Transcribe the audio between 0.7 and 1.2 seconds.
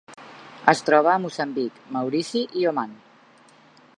Es troba a